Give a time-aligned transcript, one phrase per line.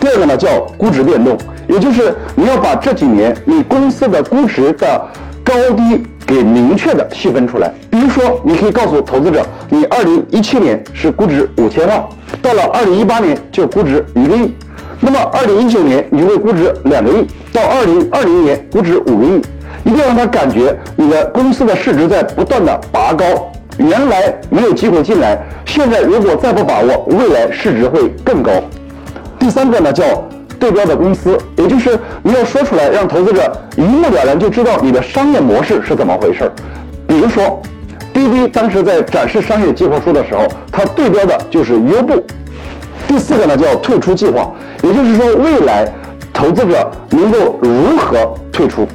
[0.00, 1.36] 第二个呢叫估值变动，
[1.68, 5.00] 也就是你要把这几年你公司的估值的
[5.44, 7.72] 高低给明确的细分出来。
[7.90, 12.02] 比如说，你可以告诉投资者，你二零一七年是估值五千万，
[12.40, 14.54] 到了二零一八年就估值一个亿，
[15.00, 19.42] 那么二零一九年你会估值两个亿，到二零二零年估值五个亿，
[19.84, 23.24] 一定要让他感觉你的公司的市值在不断的拔高。
[23.78, 28.50] 原来没有机会进来，现在如果再不把握，未来市值会更高。
[29.38, 30.04] 第三个呢叫
[30.58, 36.52] 对标的公司，也就是你要说出来，让投资者一目了然就知道你的商业模式是怎么回事儿。
[37.06, 37.62] 比如说，
[38.12, 42.22] 滴滴当时在展示商业计划书的时候，它对标的就是优步。
[43.06, 44.50] 第四个呢叫退出计划，
[44.82, 45.90] 也就是说未来
[46.32, 48.86] 投资者能够如何退出。